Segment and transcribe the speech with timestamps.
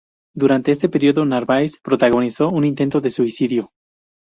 [0.35, 3.69] Durante este periodo, Narváez protagonizó un intento de suicidio.